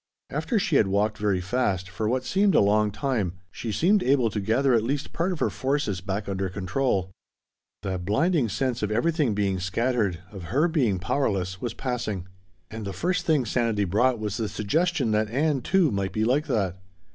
[0.31, 4.31] After she had walked very fast for what seemed a long time she seemed able
[4.31, 7.11] to gather at least part of her forces back under control.
[7.83, 12.27] That blinding sense of everything being scattered, of her being powerless, was passing.
[12.71, 16.47] And the first thing sanity brought was the suggestion that Ann, too, might be like
[16.47, 16.79] that.